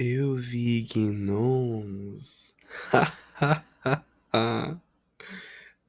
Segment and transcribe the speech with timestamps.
[0.00, 2.54] Eu vi gnomos.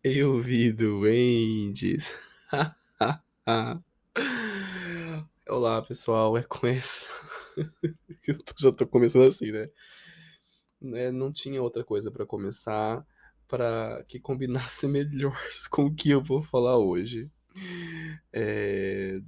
[0.04, 2.12] Eu vi duendes.
[5.48, 6.36] Olá, pessoal.
[6.36, 7.08] É com essa.
[8.28, 9.70] Eu já tô começando assim, né?
[10.82, 11.12] né?
[11.12, 13.06] Não tinha outra coisa para começar
[13.48, 15.40] para que combinasse melhor
[15.70, 17.30] com o que eu vou falar hoje.
[18.34, 19.22] É...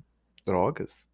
[0.43, 1.07] Drogas?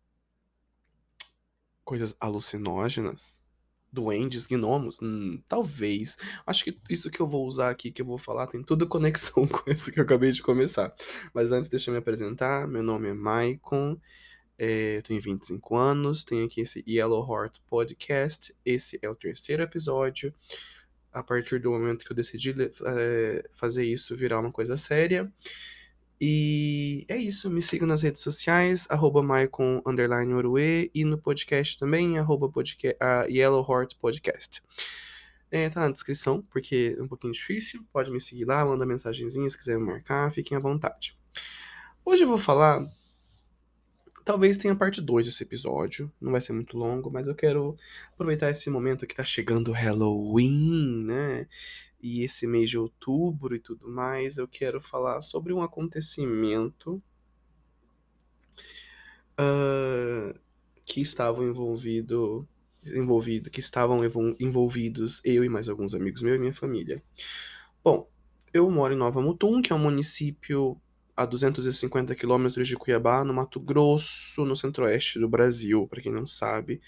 [1.83, 3.45] Coisas alucinógenas?
[3.91, 4.99] Duendes, gnomos?
[5.01, 6.17] Hum, talvez.
[6.45, 9.47] Acho que isso que eu vou usar aqui, que eu vou falar, tem tudo conexão
[9.47, 10.93] com isso que eu acabei de começar.
[11.33, 12.67] Mas antes, deixa eu me apresentar.
[12.67, 13.97] Meu nome é Maicon.
[14.57, 18.55] É, eu tenho 25 anos, tenho aqui esse Yellow Heart Podcast.
[18.65, 20.33] Esse é o terceiro episódio.
[21.13, 25.31] A partir do momento que eu decidi é, fazer isso virar uma coisa séria.
[26.19, 29.21] E é isso, me sigam nas redes sociais, arroba
[30.93, 32.87] e no podcast também, arroba podcast,
[33.99, 34.63] Podcast.
[35.51, 39.47] É, tá na descrição, porque é um pouquinho difícil, pode me seguir lá, manda mensagenzinha
[39.47, 41.15] se quiser me marcar, fiquem à vontade.
[42.03, 42.83] Hoje eu vou falar,
[44.25, 47.77] talvez tenha parte 2 desse episódio, não vai ser muito longo, mas eu quero
[48.11, 51.47] aproveitar esse momento que tá chegando Halloween, né?
[51.99, 57.01] E esse mês de outubro e tudo mais, eu quero falar sobre um acontecimento
[59.39, 60.39] uh,
[60.85, 62.47] que estavam envolvido,
[62.85, 64.01] envolvido, que estavam
[64.39, 67.03] envolvidos eu e mais alguns amigos meus e minha família.
[67.83, 68.09] Bom,
[68.53, 70.79] eu moro em Nova Mutum, que é um município
[71.15, 76.27] a 250 quilômetros de Cuiabá, no Mato Grosso, no centro-oeste do Brasil, para quem não
[76.27, 76.79] sabe.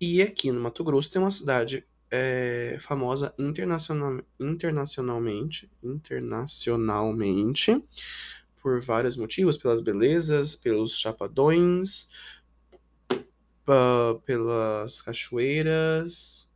[0.00, 7.82] E aqui no Mato Grosso tem uma cidade é famosa internacional, internacionalmente, internacionalmente,
[8.62, 12.08] por vários motivos, pelas belezas, pelos chapadões,
[14.24, 16.50] pelas cachoeiras,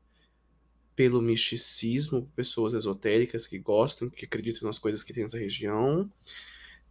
[0.95, 6.11] pelo misticismo, pessoas esotéricas que gostam, que acreditam nas coisas que tem nessa região,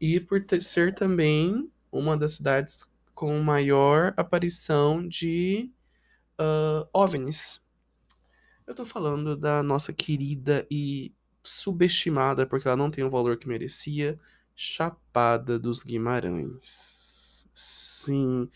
[0.02, 2.84] e por ter, ser também uma das cidades
[3.14, 5.69] com maior aparição de
[6.40, 7.62] uh, OVNIs.
[8.69, 13.47] Eu tô falando da nossa querida e subestimada, porque ela não tem o valor que
[13.47, 14.19] merecia,
[14.56, 17.47] Chapada dos Guimarães.
[17.52, 18.47] Sim,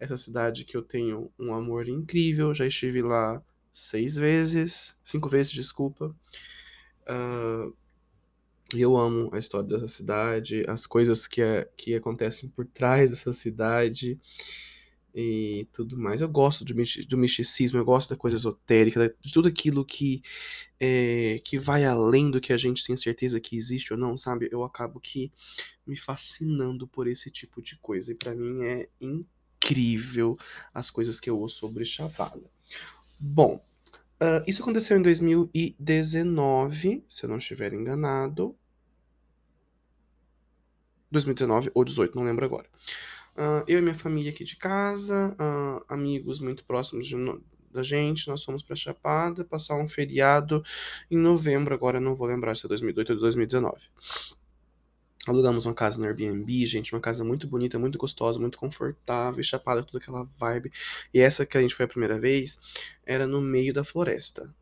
[0.00, 5.52] essa cidade que eu tenho um amor incrível, já estive lá seis vezes, cinco vezes,
[5.52, 6.16] desculpa.
[7.02, 7.76] Uh,
[8.74, 13.34] eu amo a história dessa cidade, as coisas que, é, que acontecem por trás dessa
[13.34, 14.18] cidade
[15.20, 16.20] e tudo mais.
[16.20, 20.22] Eu gosto do, do misticismo, eu gosto da coisa esotérica, de tudo aquilo que
[20.78, 24.48] é, que vai além do que a gente tem certeza que existe ou não, sabe?
[24.52, 25.32] Eu acabo que
[25.84, 28.12] me fascinando por esse tipo de coisa.
[28.12, 30.38] E para mim é incrível
[30.72, 32.48] as coisas que eu ouço sobre Chapada.
[33.18, 33.60] Bom,
[34.22, 38.56] uh, isso aconteceu em 2019, se eu não estiver enganado.
[41.10, 42.68] 2019 ou 18, não lembro agora.
[43.38, 47.14] Uh, eu e minha família aqui de casa, uh, amigos muito próximos de,
[47.70, 50.60] da gente, nós fomos para Chapada passar um feriado
[51.08, 53.76] em novembro, agora não vou lembrar se é 2018 ou 2019.
[55.28, 59.84] Alugamos uma casa no Airbnb, gente, uma casa muito bonita, muito gostosa, muito confortável, Chapada,
[59.84, 60.72] toda aquela vibe.
[61.14, 62.58] E essa que a gente foi a primeira vez,
[63.06, 64.52] era no meio da floresta.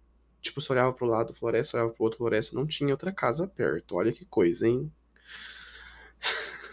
[0.42, 3.96] Tipo, você olhava pro lado floresta, olhava pro outro floresta, não tinha outra casa perto.
[3.96, 4.92] Olha que coisa, hein?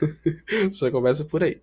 [0.72, 1.62] já começa por aí.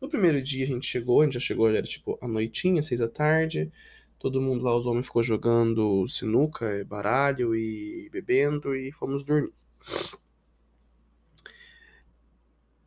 [0.00, 3.00] No primeiro dia a gente chegou, a gente já chegou, era tipo a noitinha, seis
[3.00, 3.70] da tarde.
[4.18, 9.52] Todo mundo lá, os homens ficou jogando sinuca, baralho e bebendo e fomos dormir.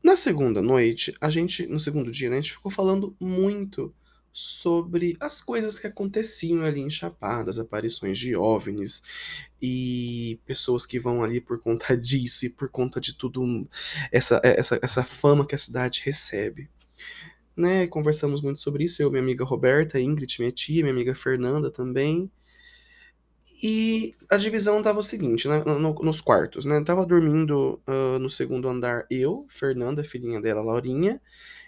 [0.04, 3.94] Na segunda noite, a gente, no segundo dia, né, a gente ficou falando muito
[4.34, 9.04] sobre as coisas que aconteciam ali em Chapada, as aparições de OVNIs
[9.62, 13.68] e pessoas que vão ali por conta disso e por conta de tudo
[14.12, 16.68] essa, essa, essa fama que a cidade recebe.
[17.56, 21.70] Né, conversamos muito sobre isso, eu, minha amiga Roberta, Ingrid, minha tia, minha amiga Fernanda
[21.70, 22.32] também.
[23.62, 26.84] E a divisão tava o seguinte, né, no, nos quartos, né?
[26.84, 31.22] Tava dormindo uh, no segundo andar eu, Fernanda, filhinha dela, Laurinha,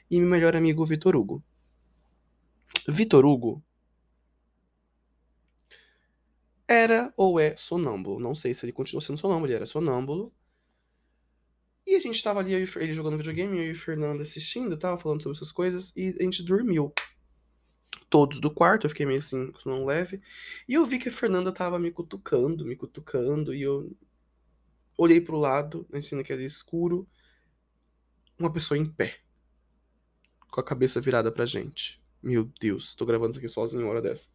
[0.10, 1.44] e meu melhor amigo Vitor Hugo.
[2.88, 3.64] Vitor Hugo
[6.68, 8.20] era ou é sonâmbulo.
[8.20, 10.34] Não sei se ele continua sendo sonâmbulo, ele era sonâmbulo.
[11.86, 15.22] E a gente tava ali, ele jogando videogame, eu e o Fernando assistindo, tava falando
[15.22, 16.92] sobre essas coisas, e a gente dormiu.
[18.10, 20.20] Todos do quarto, eu fiquei meio assim, com sono leve.
[20.68, 23.96] E eu vi que a Fernanda tava me cutucando, me cutucando, e eu
[24.98, 27.08] olhei pro lado, assim, naquele escuro,
[28.40, 29.20] uma pessoa em pé,
[30.50, 32.02] com a cabeça virada pra gente.
[32.26, 34.30] Meu Deus, tô gravando isso aqui sozinho uma hora dessa.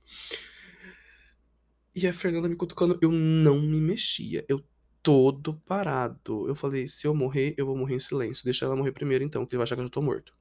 [1.92, 4.44] E a Fernanda me cutucando, eu não me mexia.
[4.48, 4.64] Eu
[5.02, 6.46] todo parado.
[6.46, 8.44] Eu falei, se eu morrer, eu vou morrer em silêncio.
[8.44, 10.32] Deixa ela morrer primeiro então, que ele vai achar que eu já tô morto.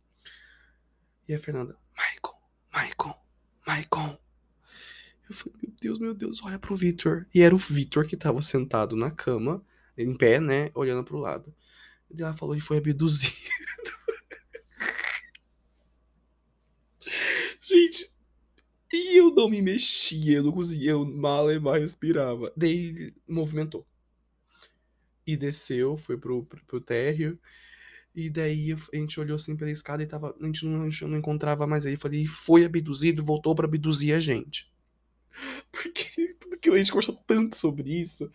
[1.27, 2.39] E a Fernanda, Michael,
[2.71, 3.19] Michael,
[3.67, 4.21] Michael.
[5.27, 7.27] Eu falei, meu Deus, meu Deus, olha pro Victor.
[7.33, 9.65] E era o Victor que tava sentado na cama,
[9.97, 11.51] em pé, né, olhando pro lado.
[12.11, 13.33] E ela falou, e foi abduzido.
[17.69, 18.09] Gente,
[18.91, 22.51] e eu não me mexia, eu não conseguia, eu mal e mal respirava.
[22.57, 23.85] Daí movimentou.
[25.25, 27.39] E desceu, foi pro, pro, pro térreo.
[28.15, 31.05] E daí a gente olhou assim pela escada e tava, a, gente não, a gente
[31.05, 31.95] não encontrava mais ele.
[31.95, 34.67] Falei, foi abduzido, voltou para abduzir a gente.
[35.71, 38.31] Porque tudo que a gente conversou tanto sobre isso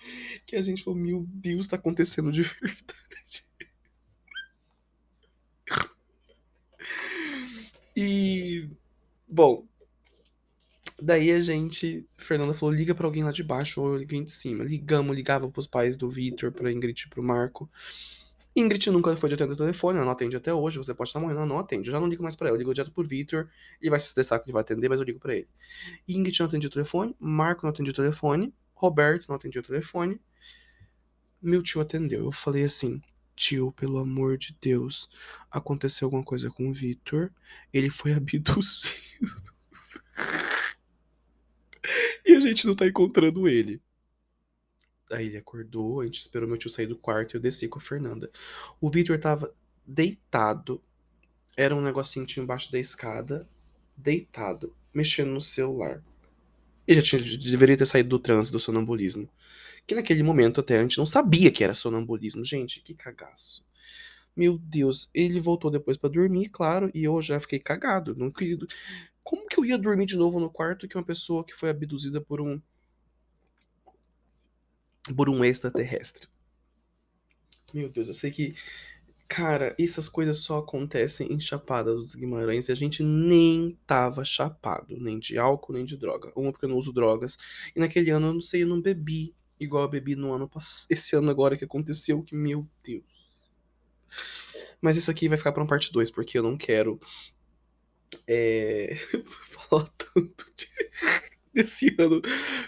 [0.47, 3.45] que a gente falou, meu Deus, tá acontecendo de verdade.
[7.97, 8.69] E
[9.35, 9.67] bom,
[11.03, 14.63] daí a gente, Fernanda falou, liga para alguém lá de baixo ou alguém de cima.
[14.63, 17.69] Ligamos, ligava pros pais do Victor, pra Ingrid e pro Marco.
[18.55, 20.79] Ingrid nunca foi de atender o telefone, ela não atende até hoje.
[20.79, 21.89] Você pode estar morrendo, ela não atende.
[21.89, 22.57] Eu já não ligo mais pra ela.
[22.57, 23.51] Eu ligo direto pro Victor.
[23.81, 25.49] Ele vai se estressar que ele vai atender, mas eu ligo pra ele.
[26.07, 27.17] Ingrid não atendia o telefone.
[27.19, 28.55] Marco não atendia o telefone.
[28.73, 30.21] Roberto não atendia o telefone.
[31.43, 32.27] Meu tio atendeu.
[32.27, 33.01] Eu falei assim:
[33.37, 35.09] Tio, pelo amor de Deus,
[35.51, 37.33] aconteceu alguma coisa com o Victor.
[37.73, 39.43] Ele foi abduzido.
[42.25, 43.81] e a gente não tá encontrando ele.
[45.11, 47.79] Aí ele acordou, a gente esperou meu tio sair do quarto e eu desci com
[47.79, 48.31] a Fernanda.
[48.81, 49.55] O Victor tava
[49.87, 50.83] deitado.
[51.57, 53.49] Era um negocinho tinha embaixo da escada.
[53.97, 56.03] Deitado, mexendo no celular.
[56.87, 59.29] Ele já tinha, deveria ter saído do transe do sonambulismo.
[59.87, 62.45] Que naquele momento até a gente não sabia que era sonambulismo.
[62.45, 63.65] Gente, que cagaço.
[64.37, 68.17] Meu Deus, ele voltou depois para dormir, claro, e eu já fiquei cagado.
[68.17, 68.59] Não queria...
[69.23, 72.21] Como que eu ia dormir de novo no quarto que uma pessoa que foi abduzida
[72.21, 72.61] por um
[75.13, 76.29] por um extraterrestre.
[77.73, 78.55] Meu Deus, eu sei que.
[79.27, 84.97] Cara, essas coisas só acontecem em Chapada dos Guimarães e a gente nem tava chapado,
[85.01, 86.31] nem de álcool, nem de droga.
[86.37, 87.37] Uma, porque eu não uso drogas.
[87.75, 90.87] E naquele ano, eu não sei, eu não bebi igual eu bebi no ano passado.
[90.91, 93.05] Esse ano agora que aconteceu, que meu Deus.
[94.81, 97.01] Mas isso aqui vai ficar pra uma parte 2, porque eu não quero.
[98.27, 98.97] É.
[99.47, 100.69] falar tanto de
[101.55, 102.21] esse ano,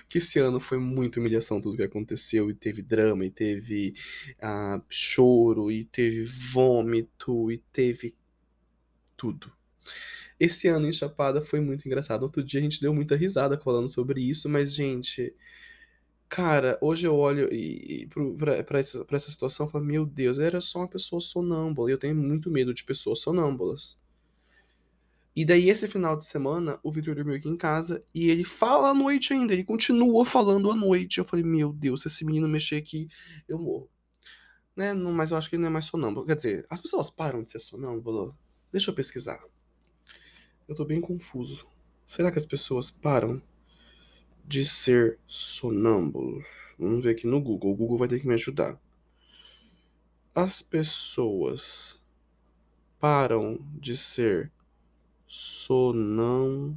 [0.08, 3.94] que esse ano foi muita humilhação tudo que aconteceu, e teve drama, e teve
[4.40, 8.14] ah, choro, e teve vômito, e teve
[9.16, 9.52] tudo.
[10.38, 12.22] Esse ano em Chapada foi muito engraçado.
[12.22, 15.34] Outro dia a gente deu muita risada falando sobre isso, mas, gente,
[16.28, 20.60] cara, hoje eu olho e, e pra, essa, essa situação e falo, meu Deus, era
[20.60, 23.98] só uma pessoa sonâmbula, e eu tenho muito medo de pessoas sonâmbulas.
[25.36, 28.88] E daí, esse final de semana, o Victor dormiu aqui em casa e ele fala
[28.88, 29.52] à noite ainda.
[29.52, 31.18] Ele continua falando à noite.
[31.18, 33.06] Eu falei, meu Deus, se esse menino mexer aqui,
[33.46, 33.90] eu morro.
[34.74, 34.94] Né?
[34.94, 36.24] Não, mas eu acho que ele não é mais sonâmbulo.
[36.24, 38.34] Quer dizer, as pessoas param de ser sonâmbulo?
[38.72, 39.38] Deixa eu pesquisar.
[40.66, 41.66] Eu tô bem confuso.
[42.06, 43.42] Será que as pessoas param
[44.46, 46.46] de ser sonâmbulos?
[46.78, 47.72] Vamos ver aqui no Google.
[47.72, 48.80] O Google vai ter que me ajudar.
[50.34, 52.00] As pessoas
[53.00, 54.52] param de ser
[55.26, 56.76] sonâmbulos.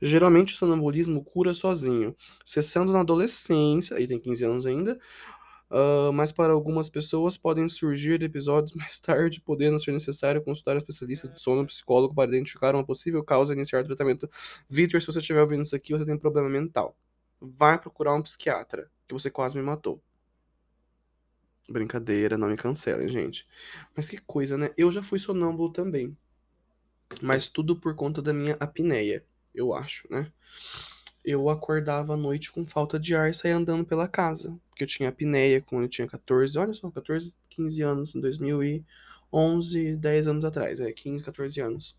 [0.00, 4.98] Geralmente o sonambulismo cura sozinho, cessando na adolescência, aí tem 15 anos ainda,
[5.72, 10.78] uh, mas para algumas pessoas podem surgir episódios mais tarde, podendo ser necessário consultar um
[10.78, 14.30] especialista de sono, um psicólogo, para identificar uma possível causa e iniciar tratamento.
[14.68, 16.96] Victor, se você estiver ouvindo isso aqui, você tem problema mental.
[17.40, 20.00] Vai procurar um psiquiatra, que você quase me matou.
[21.68, 23.46] Brincadeira, não me cancelem, gente.
[23.96, 24.70] Mas que coisa, né?
[24.76, 26.16] Eu já fui sonâmbulo também.
[27.20, 29.24] Mas tudo por conta da minha apneia,
[29.54, 30.30] eu acho, né?
[31.24, 34.58] Eu acordava à noite com falta de ar e saía andando pela casa.
[34.68, 39.96] Porque eu tinha apneia quando eu tinha 14, olha só, 14, 15 anos, em 2011,
[39.96, 41.96] 10 anos atrás, é, 15, 14 anos.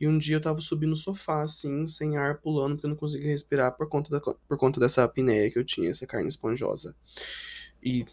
[0.00, 2.96] E um dia eu tava subindo no sofá, assim, sem ar, pulando, porque eu não
[2.96, 6.94] conseguia respirar por conta, da, por conta dessa apneia que eu tinha, essa carne esponjosa.
[7.82, 8.04] E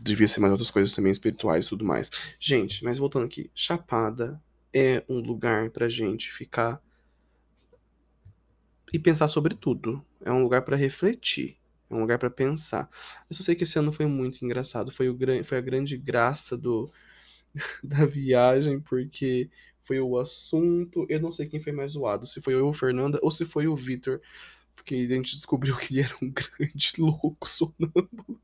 [0.00, 2.10] devia ser mais outras coisas também espirituais e tudo mais.
[2.38, 4.42] Gente, mas voltando aqui, Chapada
[4.74, 6.82] é um lugar pra gente ficar
[8.92, 10.04] e pensar sobre tudo.
[10.24, 11.56] É um lugar para refletir,
[11.90, 12.88] é um lugar para pensar.
[13.28, 16.56] Eu só sei que esse ano foi muito engraçado, foi, o, foi a grande graça
[16.56, 16.90] do
[17.82, 19.50] da viagem, porque
[19.82, 21.06] foi o assunto.
[21.08, 23.76] Eu não sei quem foi mais zoado, se foi eu Fernanda ou se foi o
[23.76, 24.20] Vitor,
[24.74, 28.40] porque a gente descobriu que ele era um grande louco sonâmbulo.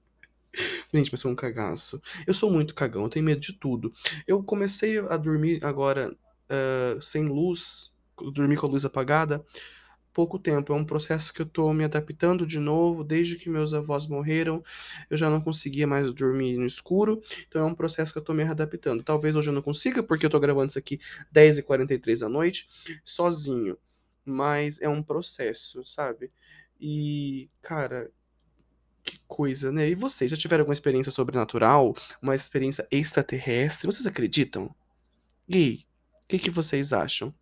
[0.92, 2.02] Gente, mas foi um cagaço.
[2.26, 3.92] Eu sou muito cagão, eu tenho medo de tudo.
[4.26, 6.16] Eu comecei a dormir agora
[6.50, 7.92] uh, sem luz
[8.32, 9.44] dormir com a luz apagada,
[10.18, 10.72] pouco tempo.
[10.72, 13.04] É um processo que eu tô me adaptando de novo.
[13.04, 14.64] Desde que meus avós morreram,
[15.08, 17.22] eu já não conseguia mais dormir no escuro.
[17.46, 19.04] Então é um processo que eu tô me adaptando.
[19.04, 20.98] Talvez hoje eu não consiga, porque eu tô gravando isso aqui
[21.32, 22.68] 10h43 da noite,
[23.04, 23.78] sozinho.
[24.24, 26.32] Mas é um processo, sabe?
[26.80, 28.10] E, cara,
[29.04, 29.88] que coisa, né?
[29.88, 31.94] E vocês já tiveram alguma experiência sobrenatural?
[32.20, 33.86] Uma experiência extraterrestre?
[33.86, 34.74] Vocês acreditam?
[35.48, 35.86] E
[36.24, 37.32] o que, que vocês acham?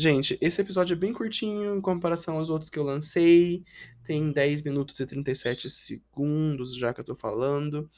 [0.00, 3.64] Gente, esse episódio é bem curtinho em comparação aos outros que eu lancei.
[4.04, 7.90] Tem 10 minutos e 37 segundos já que eu tô falando.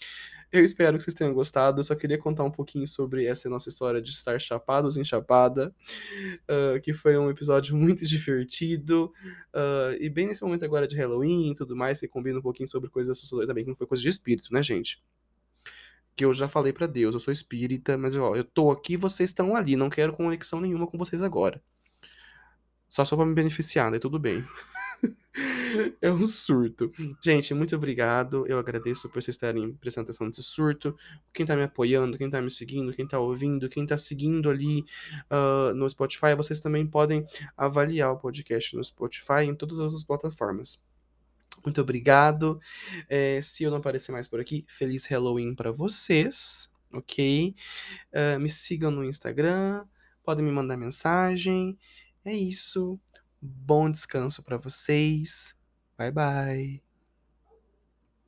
[0.50, 1.78] Eu espero que vocês tenham gostado.
[1.78, 5.75] Eu só queria contar um pouquinho sobre essa nossa história de estar chapados em Chapada,
[6.49, 9.12] uh, que foi um episódio muito divertido.
[9.54, 12.66] Uh, e bem nesse momento agora de Halloween e tudo mais, que combina um pouquinho
[12.66, 15.04] sobre coisas assustadoras também, que não foi coisa de espírito, né, gente?
[16.16, 19.28] Que eu já falei para Deus, eu sou espírita, mas ó, eu tô aqui, vocês
[19.28, 21.62] estão ali, não quero conexão nenhuma com vocês agora.
[22.90, 23.99] Só só pra me beneficiar, né?
[23.99, 24.44] Tudo bem.
[26.02, 26.92] é um surto.
[27.23, 28.47] Gente, muito obrigado.
[28.47, 30.97] Eu agradeço por vocês estarem prestando atenção nesse surto.
[31.32, 34.85] Quem tá me apoiando, quem tá me seguindo, quem tá ouvindo, quem tá seguindo ali
[35.30, 37.25] uh, no Spotify, vocês também podem
[37.56, 40.80] avaliar o podcast no Spotify em todas as plataformas.
[41.64, 42.61] Muito obrigado.
[43.09, 47.54] É, se eu não aparecer mais por aqui, feliz Halloween para vocês, ok?
[48.12, 49.85] Uh, me sigam no Instagram,
[50.25, 51.78] podem me mandar mensagem.
[52.24, 52.98] É isso.
[53.40, 55.54] Bom descanso para vocês.
[55.96, 56.89] Bye bye.